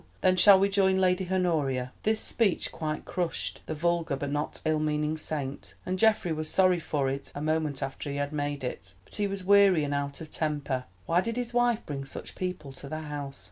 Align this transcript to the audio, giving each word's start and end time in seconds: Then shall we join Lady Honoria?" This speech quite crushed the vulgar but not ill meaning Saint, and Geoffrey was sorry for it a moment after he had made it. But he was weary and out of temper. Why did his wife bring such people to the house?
Then 0.21 0.35
shall 0.35 0.57
we 0.59 0.67
join 0.67 0.97
Lady 0.99 1.27
Honoria?" 1.31 1.91
This 2.01 2.19
speech 2.19 2.71
quite 2.71 3.05
crushed 3.05 3.61
the 3.67 3.75
vulgar 3.75 4.15
but 4.15 4.31
not 4.31 4.59
ill 4.65 4.79
meaning 4.79 5.15
Saint, 5.15 5.75
and 5.85 5.99
Geoffrey 5.99 6.31
was 6.31 6.49
sorry 6.49 6.79
for 6.79 7.07
it 7.07 7.31
a 7.35 7.39
moment 7.41 7.83
after 7.83 8.09
he 8.09 8.15
had 8.15 8.33
made 8.33 8.63
it. 8.63 8.95
But 9.05 9.13
he 9.13 9.27
was 9.27 9.43
weary 9.43 9.83
and 9.83 9.93
out 9.93 10.19
of 10.19 10.31
temper. 10.31 10.85
Why 11.05 11.21
did 11.21 11.37
his 11.37 11.53
wife 11.53 11.85
bring 11.85 12.05
such 12.05 12.33
people 12.33 12.73
to 12.73 12.89
the 12.89 13.01
house? 13.01 13.39